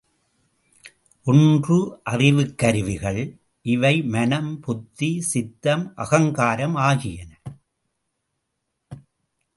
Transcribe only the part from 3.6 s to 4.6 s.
இவை மனம்,